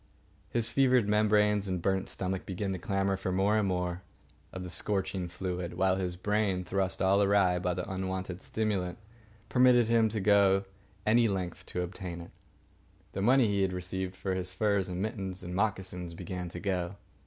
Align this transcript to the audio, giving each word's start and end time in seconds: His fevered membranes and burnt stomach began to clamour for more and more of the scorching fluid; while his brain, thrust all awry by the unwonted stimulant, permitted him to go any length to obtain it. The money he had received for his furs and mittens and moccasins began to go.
His 0.49 0.67
fevered 0.67 1.07
membranes 1.07 1.67
and 1.67 1.79
burnt 1.79 2.09
stomach 2.09 2.43
began 2.43 2.73
to 2.73 2.79
clamour 2.79 3.17
for 3.17 3.31
more 3.31 3.59
and 3.59 3.67
more 3.67 4.01
of 4.51 4.63
the 4.63 4.69
scorching 4.71 5.27
fluid; 5.27 5.75
while 5.75 5.97
his 5.97 6.15
brain, 6.15 6.63
thrust 6.63 7.03
all 7.03 7.21
awry 7.21 7.59
by 7.59 7.75
the 7.75 7.87
unwonted 7.87 8.41
stimulant, 8.41 8.97
permitted 9.47 9.89
him 9.89 10.09
to 10.09 10.19
go 10.19 10.65
any 11.05 11.27
length 11.27 11.67
to 11.67 11.83
obtain 11.83 12.19
it. 12.19 12.31
The 13.11 13.21
money 13.21 13.45
he 13.47 13.61
had 13.61 13.73
received 13.73 14.15
for 14.15 14.33
his 14.33 14.51
furs 14.51 14.89
and 14.89 15.03
mittens 15.03 15.43
and 15.43 15.53
moccasins 15.53 16.15
began 16.15 16.49
to 16.49 16.59
go. 16.59 16.95